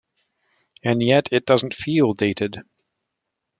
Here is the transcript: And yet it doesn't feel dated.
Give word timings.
And 0.83 1.03
yet 1.03 1.29
it 1.31 1.45
doesn't 1.45 1.75
feel 1.75 2.15
dated. 2.15 2.63